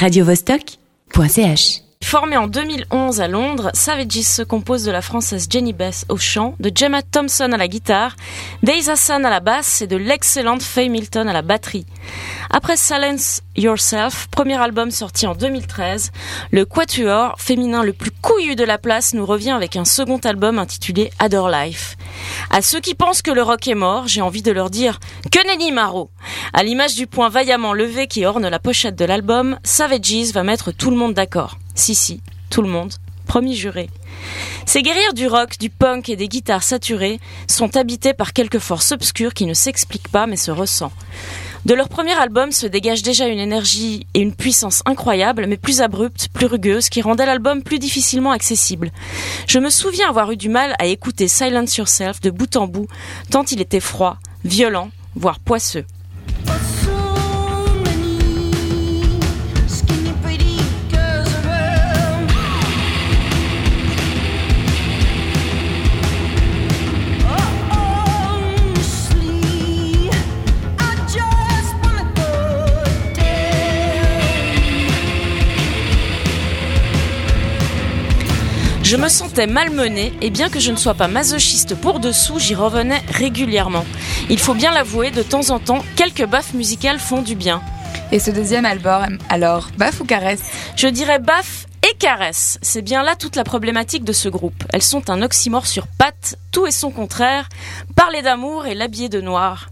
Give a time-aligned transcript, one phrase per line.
[0.00, 6.16] radiovostok.ch Formé en 2011 à Londres, Savages se compose de la française Jenny Beth au
[6.16, 8.16] chant, de Gemma Thompson à la guitare,
[8.62, 11.84] d'Aza Hassan à la basse et de l'excellente Faye Milton à la batterie.
[12.48, 16.12] Après Silence Yourself, premier album sorti en 2013,
[16.50, 20.58] le quatuor féminin le plus couillu de la place nous revient avec un second album
[20.58, 21.98] intitulé Other Life.
[22.48, 24.98] À ceux qui pensent que le rock est mort, j'ai envie de leur dire
[25.30, 26.10] que nenni Maro.
[26.54, 30.72] À l'image du point vaillamment levé qui orne la pochette de l'album, Savages va mettre
[30.72, 31.58] tout le monde d'accord.
[31.78, 32.92] Si, si, tout le monde.
[33.26, 33.88] Promis juré.
[34.66, 38.90] Ces guerrières du rock, du punk et des guitares saturées sont habitées par quelques forces
[38.90, 40.92] obscures qui ne s'expliquent pas mais se ressentent.
[41.66, 45.80] De leur premier album se dégage déjà une énergie et une puissance incroyables, mais plus
[45.80, 48.90] abruptes, plus rugueuses, qui rendaient l'album plus difficilement accessible.
[49.46, 52.88] Je me souviens avoir eu du mal à écouter Silence Yourself de bout en bout,
[53.30, 55.84] tant il était froid, violent, voire poisseux.
[78.88, 82.54] Je me sentais malmenée et bien que je ne sois pas masochiste pour dessous, j'y
[82.54, 83.84] revenais régulièrement.
[84.30, 87.60] Il faut bien l'avouer, de temps en temps, quelques baffes musicales font du bien.
[88.12, 90.40] Et ce deuxième album, alors, baffe ou caresse?
[90.74, 92.58] Je dirais baffe et caresse.
[92.62, 94.64] C'est bien là toute la problématique de ce groupe.
[94.72, 97.50] Elles sont un oxymore sur pattes, tout est son contraire,
[97.94, 99.68] parler d'amour et l'habiller de noir.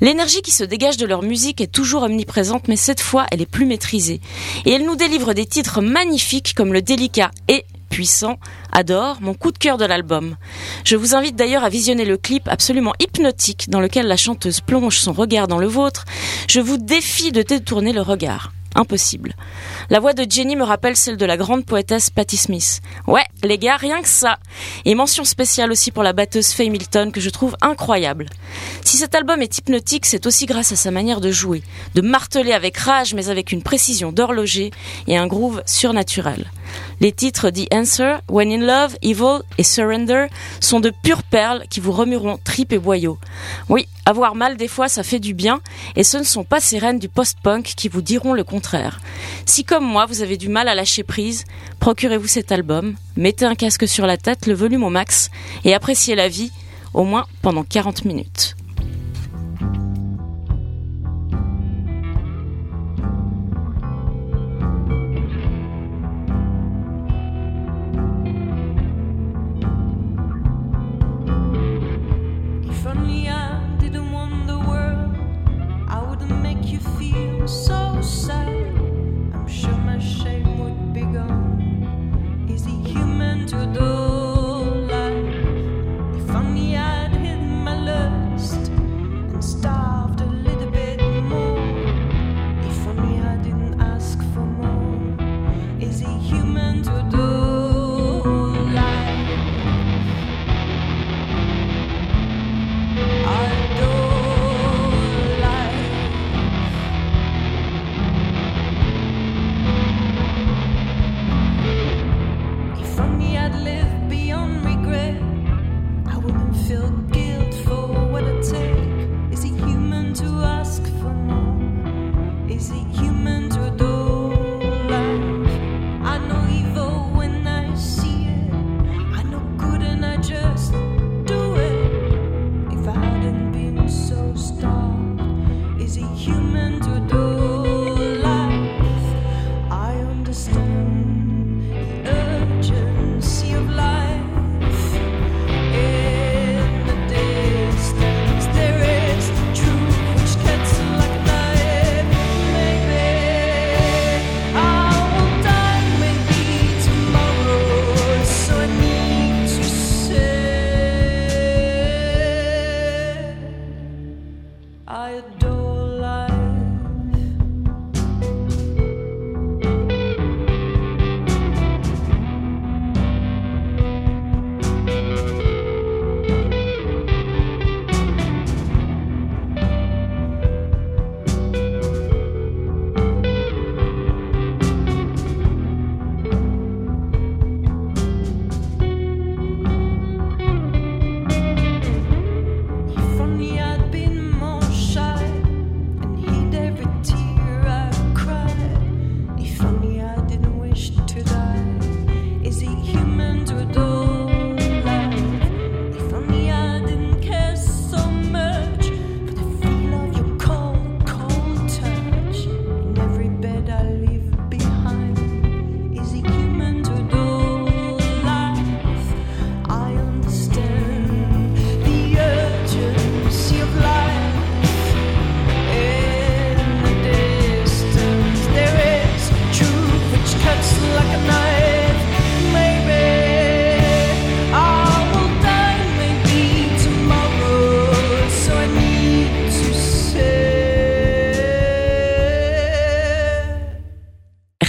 [0.00, 3.46] L'énergie qui se dégage de leur musique est toujours omniprésente, mais cette fois, elle est
[3.46, 4.20] plus maîtrisée.
[4.64, 8.38] Et elle nous délivre des titres magnifiques comme le délicat et puissant,
[8.72, 10.36] adore, mon coup de cœur de l'album.
[10.84, 14.98] Je vous invite d'ailleurs à visionner le clip absolument hypnotique dans lequel la chanteuse plonge
[14.98, 16.04] son regard dans le vôtre.
[16.48, 18.52] Je vous défie de détourner le regard.
[18.74, 19.34] Impossible.
[19.90, 22.80] La voix de Jenny me rappelle celle de la grande poétesse Patti Smith.
[23.06, 24.38] Ouais, les gars, rien que ça.
[24.84, 28.26] Et mention spéciale aussi pour la batteuse Faye Milton que je trouve incroyable.
[28.84, 31.62] Si cet album est hypnotique, c'est aussi grâce à sa manière de jouer,
[31.94, 34.70] de marteler avec rage mais avec une précision d'horloger
[35.06, 36.50] et un groove surnaturel.
[37.00, 40.26] Les titres The Answer, When in Love, Evil et Surrender
[40.60, 43.18] sont de pures perles qui vous remueront tripes et boyaux.
[43.68, 45.60] Oui, avoir mal des fois ça fait du bien
[45.96, 49.00] et ce ne sont pas ces reines du post-punk qui vous diront le contraire.
[49.46, 51.44] Si comme moi vous avez du mal à lâcher prise,
[51.80, 55.30] procurez-vous cet album, mettez un casque sur la tête, le volume au max
[55.64, 56.52] et appréciez la vie
[56.94, 58.57] au moins pendant 40 minutes.
[73.88, 74.47] the one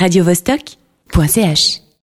[0.00, 1.87] radiovostok.ch